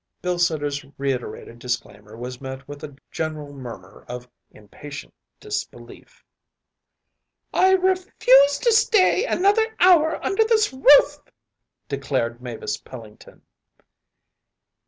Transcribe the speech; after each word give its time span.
‚ÄĚ 0.01 0.21
Bilsiter’s 0.23 0.83
reiterated 0.97 1.59
disclaimer 1.59 2.17
was 2.17 2.41
met 2.41 2.67
with 2.67 2.83
a 2.83 2.95
general 3.11 3.53
murmur 3.53 4.03
of 4.07 4.27
impatient 4.49 5.13
disbelief. 5.39 6.23
“I 7.53 7.73
refuse 7.73 8.57
to 8.57 8.71
stay 8.73 9.25
another 9.25 9.75
hour 9.79 10.15
under 10.25 10.43
this 10.43 10.73
roof,‚ÄĚ 10.73 11.27
declared 11.87 12.41
Mavis 12.41 12.77
Pellington. 12.77 13.43